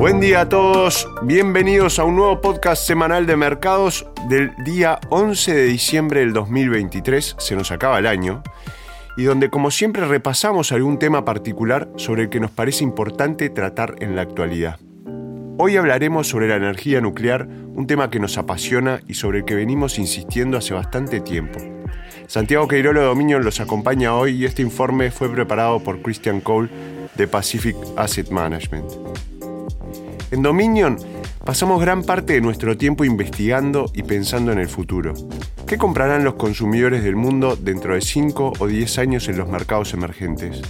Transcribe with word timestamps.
Buen 0.00 0.18
día 0.18 0.40
a 0.40 0.48
todos, 0.48 1.06
bienvenidos 1.20 1.98
a 1.98 2.04
un 2.04 2.16
nuevo 2.16 2.40
podcast 2.40 2.86
semanal 2.86 3.26
de 3.26 3.36
mercados 3.36 4.06
del 4.30 4.50
día 4.64 4.98
11 5.10 5.52
de 5.52 5.64
diciembre 5.64 6.20
del 6.20 6.32
2023, 6.32 7.36
se 7.38 7.54
nos 7.54 7.70
acaba 7.70 7.98
el 7.98 8.06
año, 8.06 8.42
y 9.18 9.24
donde 9.24 9.50
como 9.50 9.70
siempre 9.70 10.06
repasamos 10.06 10.72
algún 10.72 10.98
tema 10.98 11.26
particular 11.26 11.90
sobre 11.96 12.22
el 12.22 12.28
que 12.30 12.40
nos 12.40 12.50
parece 12.50 12.82
importante 12.82 13.50
tratar 13.50 13.96
en 13.98 14.16
la 14.16 14.22
actualidad. 14.22 14.80
Hoy 15.58 15.76
hablaremos 15.76 16.28
sobre 16.28 16.48
la 16.48 16.56
energía 16.56 17.02
nuclear, 17.02 17.46
un 17.46 17.86
tema 17.86 18.08
que 18.08 18.20
nos 18.20 18.38
apasiona 18.38 19.02
y 19.06 19.12
sobre 19.12 19.40
el 19.40 19.44
que 19.44 19.54
venimos 19.54 19.98
insistiendo 19.98 20.56
hace 20.56 20.72
bastante 20.72 21.20
tiempo. 21.20 21.58
Santiago 22.26 22.68
Queirolo 22.68 23.02
Dominion 23.02 23.44
los 23.44 23.60
acompaña 23.60 24.14
hoy 24.14 24.30
y 24.36 24.46
este 24.46 24.62
informe 24.62 25.10
fue 25.10 25.28
preparado 25.28 25.78
por 25.80 26.00
Christian 26.00 26.40
Cole 26.40 26.70
de 27.16 27.28
Pacific 27.28 27.76
Asset 27.98 28.30
Management. 28.30 29.29
En 30.30 30.42
Dominion 30.42 30.96
pasamos 31.44 31.80
gran 31.80 32.04
parte 32.04 32.34
de 32.34 32.40
nuestro 32.40 32.76
tiempo 32.76 33.04
investigando 33.04 33.90
y 33.92 34.04
pensando 34.04 34.52
en 34.52 34.60
el 34.60 34.68
futuro. 34.68 35.12
¿Qué 35.66 35.76
comprarán 35.76 36.22
los 36.22 36.34
consumidores 36.34 37.02
del 37.02 37.16
mundo 37.16 37.56
dentro 37.56 37.94
de 37.94 38.00
5 38.00 38.52
o 38.60 38.66
10 38.68 38.98
años 38.98 39.28
en 39.28 39.38
los 39.38 39.48
mercados 39.48 39.92
emergentes? 39.92 40.62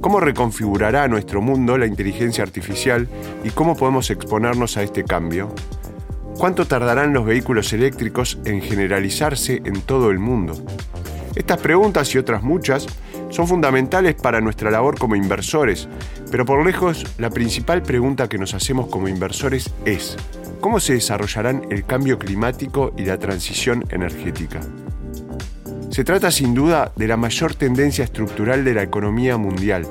¿Cómo 0.00 0.18
reconfigurará 0.18 1.06
nuestro 1.06 1.40
mundo 1.40 1.78
la 1.78 1.86
inteligencia 1.86 2.42
artificial 2.42 3.08
y 3.44 3.50
cómo 3.50 3.76
podemos 3.76 4.10
exponernos 4.10 4.76
a 4.76 4.82
este 4.82 5.04
cambio? 5.04 5.54
¿Cuánto 6.36 6.66
tardarán 6.66 7.12
los 7.12 7.24
vehículos 7.24 7.72
eléctricos 7.72 8.38
en 8.44 8.60
generalizarse 8.60 9.62
en 9.64 9.80
todo 9.82 10.10
el 10.10 10.18
mundo? 10.18 10.60
Estas 11.36 11.60
preguntas 11.60 12.12
y 12.14 12.18
otras 12.18 12.42
muchas 12.42 12.86
son 13.30 13.46
fundamentales 13.46 14.14
para 14.14 14.40
nuestra 14.40 14.70
labor 14.70 14.98
como 14.98 15.16
inversores, 15.16 15.88
pero 16.30 16.44
por 16.44 16.64
lejos 16.64 17.04
la 17.18 17.30
principal 17.30 17.82
pregunta 17.82 18.28
que 18.28 18.38
nos 18.38 18.54
hacemos 18.54 18.88
como 18.88 19.08
inversores 19.08 19.70
es, 19.84 20.16
¿cómo 20.60 20.80
se 20.80 20.94
desarrollarán 20.94 21.66
el 21.70 21.84
cambio 21.84 22.18
climático 22.18 22.92
y 22.96 23.04
la 23.04 23.18
transición 23.18 23.84
energética? 23.90 24.60
Se 25.90 26.04
trata 26.04 26.30
sin 26.30 26.54
duda 26.54 26.92
de 26.96 27.08
la 27.08 27.16
mayor 27.16 27.54
tendencia 27.54 28.04
estructural 28.04 28.64
de 28.64 28.74
la 28.74 28.82
economía 28.82 29.36
mundial. 29.36 29.86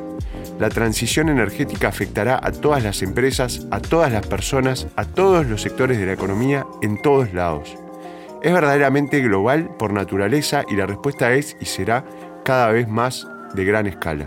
La 0.59 0.69
transición 0.69 1.29
energética 1.29 1.87
afectará 1.87 2.39
a 2.41 2.51
todas 2.51 2.83
las 2.83 3.01
empresas, 3.01 3.67
a 3.71 3.79
todas 3.79 4.11
las 4.11 4.25
personas, 4.25 4.87
a 4.95 5.05
todos 5.05 5.45
los 5.45 5.61
sectores 5.61 5.97
de 5.97 6.05
la 6.05 6.13
economía 6.13 6.65
en 6.81 7.01
todos 7.01 7.33
lados. 7.33 7.75
Es 8.41 8.53
verdaderamente 8.53 9.19
global 9.19 9.69
por 9.77 9.91
naturaleza 9.91 10.63
y 10.69 10.75
la 10.75 10.85
respuesta 10.85 11.33
es 11.33 11.57
y 11.59 11.65
será 11.65 12.05
cada 12.47 12.71
vez 12.71 12.87
más 12.87 13.27
de 13.55 13.65
gran 13.65 13.87
escala. 13.87 14.25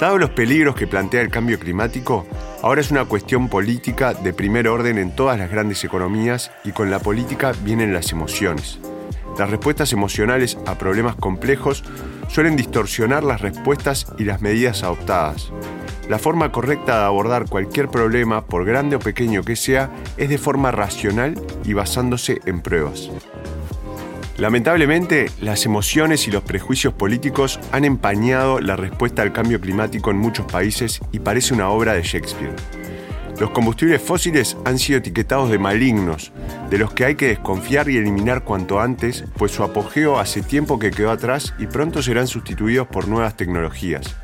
Dado 0.00 0.18
los 0.18 0.30
peligros 0.30 0.74
que 0.74 0.88
plantea 0.88 1.20
el 1.20 1.30
cambio 1.30 1.60
climático, 1.60 2.26
ahora 2.60 2.80
es 2.80 2.90
una 2.90 3.04
cuestión 3.04 3.48
política 3.48 4.14
de 4.14 4.32
primer 4.32 4.66
orden 4.66 4.98
en 4.98 5.14
todas 5.14 5.38
las 5.38 5.48
grandes 5.48 5.84
economías 5.84 6.50
y 6.64 6.72
con 6.72 6.90
la 6.90 6.98
política 6.98 7.52
vienen 7.62 7.94
las 7.94 8.10
emociones. 8.10 8.80
Las 9.38 9.48
respuestas 9.48 9.92
emocionales 9.92 10.58
a 10.66 10.76
problemas 10.76 11.14
complejos 11.14 11.84
suelen 12.26 12.56
distorsionar 12.56 13.22
las 13.22 13.40
respuestas 13.40 14.08
y 14.18 14.24
las 14.24 14.42
medidas 14.42 14.82
adoptadas. 14.82 15.52
La 16.08 16.18
forma 16.18 16.50
correcta 16.50 16.98
de 16.98 17.04
abordar 17.04 17.48
cualquier 17.48 17.88
problema, 17.90 18.44
por 18.44 18.64
grande 18.64 18.96
o 18.96 18.98
pequeño 18.98 19.44
que 19.44 19.54
sea, 19.54 19.88
es 20.16 20.28
de 20.30 20.38
forma 20.38 20.72
racional 20.72 21.40
y 21.62 21.74
basándose 21.74 22.40
en 22.44 22.60
pruebas. 22.60 23.08
Lamentablemente, 24.36 25.30
las 25.40 25.64
emociones 25.64 26.26
y 26.26 26.32
los 26.32 26.42
prejuicios 26.42 26.92
políticos 26.92 27.60
han 27.70 27.84
empañado 27.84 28.60
la 28.60 28.74
respuesta 28.74 29.22
al 29.22 29.32
cambio 29.32 29.60
climático 29.60 30.10
en 30.10 30.16
muchos 30.16 30.46
países 30.46 31.00
y 31.12 31.20
parece 31.20 31.54
una 31.54 31.68
obra 31.68 31.94
de 31.94 32.02
Shakespeare. 32.02 32.54
Los 33.38 33.50
combustibles 33.50 34.02
fósiles 34.02 34.56
han 34.64 34.78
sido 34.78 34.98
etiquetados 34.98 35.50
de 35.50 35.58
malignos, 35.58 36.32
de 36.70 36.78
los 36.78 36.92
que 36.92 37.04
hay 37.04 37.14
que 37.14 37.28
desconfiar 37.28 37.88
y 37.88 37.96
eliminar 37.96 38.44
cuanto 38.44 38.80
antes, 38.80 39.24
pues 39.36 39.52
su 39.52 39.62
apogeo 39.62 40.18
hace 40.18 40.42
tiempo 40.42 40.78
que 40.78 40.90
quedó 40.90 41.10
atrás 41.10 41.54
y 41.58 41.66
pronto 41.66 42.02
serán 42.02 42.26
sustituidos 42.26 42.88
por 42.88 43.08
nuevas 43.08 43.36
tecnologías. 43.36 44.16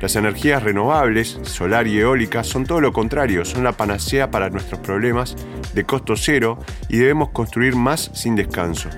Las 0.00 0.14
energías 0.14 0.62
renovables, 0.62 1.38
solar 1.42 1.86
y 1.86 1.98
eólica, 1.98 2.44
son 2.44 2.66
todo 2.66 2.80
lo 2.80 2.92
contrario, 2.92 3.44
son 3.44 3.64
la 3.64 3.72
panacea 3.72 4.30
para 4.30 4.50
nuestros 4.50 4.80
problemas 4.80 5.36
de 5.74 5.84
costo 5.84 6.16
cero 6.16 6.58
y 6.88 6.98
debemos 6.98 7.30
construir 7.30 7.76
más 7.76 8.10
sin 8.14 8.36
descanso. 8.36 8.90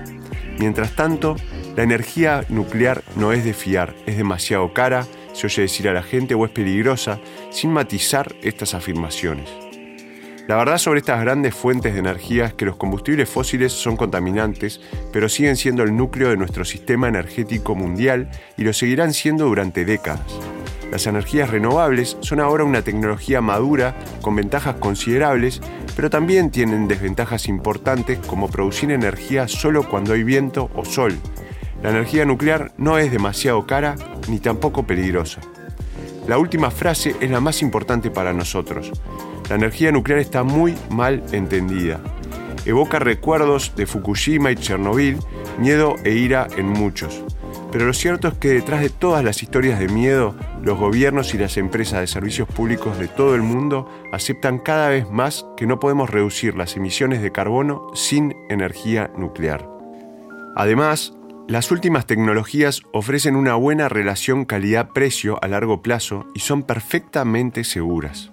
Mientras 0.59 0.93
tanto, 0.93 1.37
la 1.77 1.83
energía 1.83 2.43
nuclear 2.49 3.01
no 3.15 3.31
es 3.31 3.45
de 3.45 3.53
fiar, 3.53 3.95
es 4.05 4.17
demasiado 4.17 4.73
cara, 4.73 5.07
se 5.33 5.47
oye 5.47 5.61
decir 5.61 5.87
a 5.87 5.93
la 5.93 6.03
gente 6.03 6.35
o 6.35 6.45
es 6.45 6.51
peligrosa, 6.51 7.19
sin 7.49 7.71
matizar 7.71 8.35
estas 8.41 8.73
afirmaciones. 8.73 9.49
La 10.49 10.57
verdad 10.57 10.77
sobre 10.77 10.99
estas 10.99 11.21
grandes 11.21 11.55
fuentes 11.55 11.93
de 11.93 11.99
energía 11.99 12.47
es 12.47 12.53
que 12.55 12.65
los 12.65 12.75
combustibles 12.75 13.29
fósiles 13.29 13.71
son 13.71 13.95
contaminantes, 13.95 14.81
pero 15.13 15.29
siguen 15.29 15.55
siendo 15.55 15.83
el 15.83 15.95
núcleo 15.95 16.29
de 16.29 16.37
nuestro 16.37 16.65
sistema 16.65 17.07
energético 17.07 17.73
mundial 17.73 18.29
y 18.57 18.63
lo 18.63 18.73
seguirán 18.73 19.13
siendo 19.13 19.45
durante 19.45 19.85
décadas. 19.85 20.25
Las 20.91 21.05
energías 21.05 21.49
renovables 21.51 22.17
son 22.21 22.39
ahora 22.39 22.63
una 22.63 22.81
tecnología 22.81 23.41
madura 23.41 23.95
con 24.21 24.35
ventajas 24.35 24.75
considerables, 24.75 25.61
pero 25.95 26.09
también 26.09 26.49
tienen 26.49 26.87
desventajas 26.87 27.47
importantes 27.47 28.17
como 28.25 28.49
producir 28.49 28.91
energía 28.91 29.47
solo 29.47 29.87
cuando 29.87 30.13
hay 30.13 30.23
viento 30.23 30.71
o 30.75 30.85
sol. 30.85 31.15
La 31.83 31.91
energía 31.91 32.25
nuclear 32.25 32.71
no 32.77 32.97
es 32.97 33.11
demasiado 33.11 33.67
cara 33.67 33.95
ni 34.27 34.39
tampoco 34.39 34.83
peligrosa. 34.83 35.41
La 36.27 36.37
última 36.37 36.71
frase 36.71 37.15
es 37.19 37.29
la 37.29 37.39
más 37.39 37.61
importante 37.61 38.09
para 38.09 38.33
nosotros. 38.33 38.91
La 39.49 39.55
energía 39.55 39.91
nuclear 39.91 40.19
está 40.19 40.43
muy 40.43 40.75
mal 40.89 41.23
entendida. 41.31 41.99
Evoca 42.65 42.99
recuerdos 42.99 43.73
de 43.75 43.85
Fukushima 43.85 44.51
y 44.51 44.55
Chernobyl, 44.55 45.17
miedo 45.57 45.95
e 46.03 46.11
ira 46.11 46.47
en 46.57 46.67
muchos. 46.67 47.23
Pero 47.71 47.85
lo 47.85 47.93
cierto 47.93 48.27
es 48.27 48.33
que 48.35 48.49
detrás 48.49 48.81
de 48.81 48.89
todas 48.89 49.23
las 49.23 49.43
historias 49.43 49.79
de 49.79 49.89
miedo, 49.89 50.35
los 50.63 50.77
gobiernos 50.79 51.35
y 51.35 51.37
las 51.37 51.55
empresas 51.57 51.99
de 51.99 52.07
servicios 52.07 52.47
públicos 52.47 52.97
de 52.97 53.07
todo 53.07 53.35
el 53.35 53.43
mundo 53.43 53.87
aceptan 54.11 54.57
cada 54.57 54.89
vez 54.89 55.09
más 55.11 55.45
que 55.55 55.67
no 55.67 55.79
podemos 55.79 56.09
reducir 56.09 56.55
las 56.55 56.75
emisiones 56.75 57.21
de 57.21 57.31
carbono 57.31 57.87
sin 57.93 58.35
energía 58.49 59.11
nuclear. 59.15 59.69
Además, 60.55 61.13
las 61.47 61.71
últimas 61.71 62.07
tecnologías 62.07 62.81
ofrecen 62.91 63.35
una 63.35 63.53
buena 63.55 63.87
relación 63.87 64.45
calidad-precio 64.45 65.37
a 65.43 65.47
largo 65.47 65.81
plazo 65.83 66.25
y 66.33 66.39
son 66.39 66.63
perfectamente 66.63 67.63
seguras. 67.63 68.31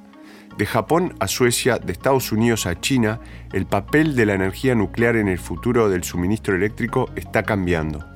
De 0.57 0.65
Japón 0.65 1.15
a 1.21 1.29
Suecia, 1.29 1.79
de 1.79 1.93
Estados 1.93 2.33
Unidos 2.33 2.67
a 2.67 2.81
China, 2.81 3.21
el 3.53 3.67
papel 3.67 4.17
de 4.17 4.25
la 4.25 4.35
energía 4.35 4.75
nuclear 4.75 5.17
en 5.17 5.29
el 5.29 5.39
futuro 5.39 5.91
del 5.91 6.05
suministro 6.05 6.55
eléctrico 6.55 7.11
está 7.17 7.43
cambiando. 7.43 8.16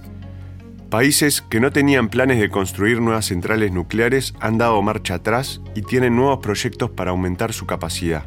Países 0.90 1.40
que 1.40 1.60
no 1.60 1.70
tenían 1.70 2.08
planes 2.08 2.40
de 2.40 2.50
construir 2.50 3.00
nuevas 3.00 3.26
centrales 3.26 3.70
nucleares 3.70 4.34
han 4.40 4.58
dado 4.58 4.82
marcha 4.82 5.14
atrás 5.14 5.60
y 5.76 5.82
tienen 5.82 6.16
nuevos 6.16 6.40
proyectos 6.40 6.90
para 6.90 7.12
aumentar 7.12 7.52
su 7.52 7.64
capacidad. 7.64 8.24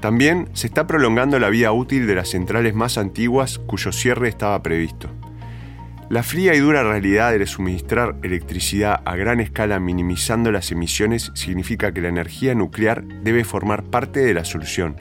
También 0.00 0.48
se 0.54 0.68
está 0.68 0.86
prolongando 0.86 1.38
la 1.38 1.50
vida 1.50 1.70
útil 1.70 2.06
de 2.06 2.14
las 2.14 2.30
centrales 2.30 2.74
más 2.74 2.96
antiguas 2.96 3.58
cuyo 3.58 3.92
cierre 3.92 4.30
estaba 4.30 4.62
previsto. 4.62 5.10
La 6.08 6.22
fría 6.22 6.54
y 6.54 6.60
dura 6.60 6.82
realidad 6.82 7.38
de 7.38 7.46
suministrar 7.46 8.16
electricidad 8.22 9.02
a 9.04 9.14
gran 9.14 9.40
escala 9.40 9.78
minimizando 9.80 10.50
las 10.50 10.72
emisiones 10.72 11.30
significa 11.34 11.92
que 11.92 12.00
la 12.00 12.08
energía 12.08 12.54
nuclear 12.54 13.04
debe 13.04 13.44
formar 13.44 13.84
parte 13.84 14.20
de 14.20 14.32
la 14.32 14.46
solución. 14.46 14.96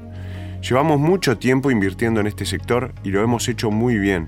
Llevamos 0.62 1.00
mucho 1.00 1.38
tiempo 1.38 1.72
invirtiendo 1.72 2.20
en 2.20 2.28
este 2.28 2.46
sector 2.46 2.94
y 3.06 3.12
lo 3.12 3.22
hemos 3.22 3.48
hecho 3.48 3.72
muy 3.72 3.98
bien 3.98 4.28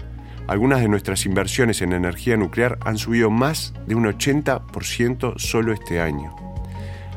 algunas 0.50 0.82
de 0.82 0.88
nuestras 0.88 1.28
inversiones 1.28 1.84
en 1.84 1.94
energía 1.94 2.36
nuclear 2.36 2.80
han 2.84 2.98
subido 2.98 3.30
más 3.30 3.72
de 3.86 3.94
un 3.94 4.06
80% 4.06 5.38
solo 5.38 5.74
este 5.74 6.02
año. 6.02 6.36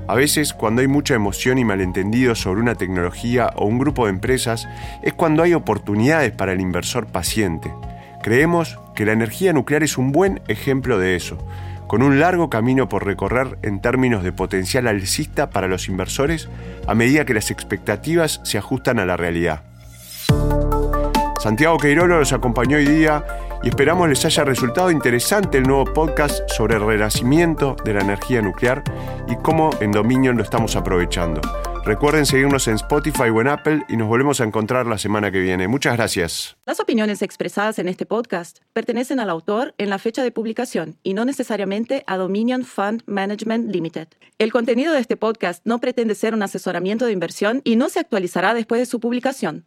A 0.06 0.14
veces, 0.14 0.52
cuando 0.52 0.82
hay 0.82 0.86
mucha 0.86 1.14
emoción 1.14 1.56
y 1.56 1.64
malentendido 1.64 2.34
sobre 2.34 2.60
una 2.60 2.74
tecnología 2.74 3.50
o 3.56 3.64
un 3.64 3.78
grupo 3.78 4.04
de 4.04 4.10
empresas, 4.10 4.68
es 5.02 5.14
cuando 5.14 5.42
hay 5.42 5.54
oportunidades 5.54 6.32
para 6.32 6.52
el 6.52 6.60
inversor 6.60 7.06
paciente. 7.06 7.72
Creemos 8.22 8.78
que 8.94 9.06
la 9.06 9.12
energía 9.12 9.54
nuclear 9.54 9.82
es 9.82 9.96
un 9.96 10.12
buen 10.12 10.42
ejemplo 10.48 10.98
de 10.98 11.16
eso, 11.16 11.38
con 11.86 12.02
un 12.02 12.20
largo 12.20 12.50
camino 12.50 12.90
por 12.90 13.06
recorrer 13.06 13.56
en 13.62 13.80
términos 13.80 14.22
de 14.24 14.32
potencial 14.32 14.86
alcista 14.86 15.48
para 15.48 15.68
los 15.68 15.88
inversores 15.88 16.50
a 16.86 16.94
medida 16.94 17.24
que 17.24 17.32
las 17.32 17.50
expectativas 17.50 18.42
se 18.44 18.58
ajustan 18.58 18.98
a 18.98 19.06
la 19.06 19.16
realidad. 19.16 19.71
Santiago 21.42 21.76
Queirolo 21.76 22.20
los 22.20 22.32
acompañó 22.32 22.76
hoy 22.76 22.86
día 22.86 23.24
y 23.64 23.68
esperamos 23.70 24.08
les 24.08 24.24
haya 24.24 24.44
resultado 24.44 24.92
interesante 24.92 25.58
el 25.58 25.64
nuevo 25.64 25.92
podcast 25.92 26.48
sobre 26.48 26.76
el 26.76 26.86
renacimiento 26.86 27.74
de 27.84 27.94
la 27.94 28.00
energía 28.00 28.40
nuclear 28.40 28.84
y 29.26 29.34
cómo 29.34 29.70
en 29.80 29.90
Dominion 29.90 30.36
lo 30.36 30.44
estamos 30.44 30.76
aprovechando. 30.76 31.40
Recuerden 31.84 32.26
seguirnos 32.26 32.68
en 32.68 32.76
Spotify 32.76 33.30
o 33.34 33.40
en 33.40 33.48
Apple 33.48 33.82
y 33.88 33.96
nos 33.96 34.06
volvemos 34.06 34.40
a 34.40 34.44
encontrar 34.44 34.86
la 34.86 34.98
semana 34.98 35.32
que 35.32 35.40
viene. 35.40 35.66
Muchas 35.66 35.96
gracias. 35.96 36.56
Las 36.64 36.78
opiniones 36.78 37.22
expresadas 37.22 37.80
en 37.80 37.88
este 37.88 38.06
podcast 38.06 38.60
pertenecen 38.72 39.18
al 39.18 39.28
autor 39.28 39.74
en 39.78 39.90
la 39.90 39.98
fecha 39.98 40.22
de 40.22 40.30
publicación 40.30 40.96
y 41.02 41.14
no 41.14 41.24
necesariamente 41.24 42.04
a 42.06 42.18
Dominion 42.18 42.64
Fund 42.64 43.02
Management 43.06 43.68
Limited. 43.68 44.06
El 44.38 44.52
contenido 44.52 44.92
de 44.92 45.00
este 45.00 45.16
podcast 45.16 45.66
no 45.66 45.80
pretende 45.80 46.14
ser 46.14 46.34
un 46.34 46.44
asesoramiento 46.44 47.04
de 47.04 47.12
inversión 47.12 47.62
y 47.64 47.74
no 47.74 47.88
se 47.88 47.98
actualizará 47.98 48.54
después 48.54 48.80
de 48.80 48.86
su 48.86 49.00
publicación. 49.00 49.66